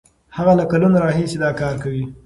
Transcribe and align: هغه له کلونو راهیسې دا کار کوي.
هغه 0.37 0.53
له 0.59 0.65
کلونو 0.71 0.97
راهیسې 1.05 1.37
دا 1.43 1.49
کار 1.61 1.75
کوي. 1.83 2.03